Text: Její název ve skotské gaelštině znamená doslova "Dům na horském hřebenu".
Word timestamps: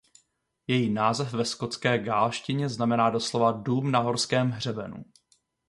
Její 0.67 0.89
název 0.93 1.33
ve 1.33 1.45
skotské 1.45 1.99
gaelštině 1.99 2.69
znamená 2.69 3.09
doslova 3.09 3.51
"Dům 3.51 3.91
na 3.91 3.99
horském 3.99 4.49
hřebenu". 4.51 5.03